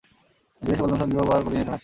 [0.59, 1.79] আমি জিজ্ঞাসা করলুম, সন্দীপবাবু আর কতদিন এখানে আছেন?